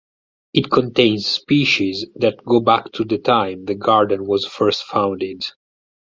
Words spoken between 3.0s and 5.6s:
the time the Garden was first founded.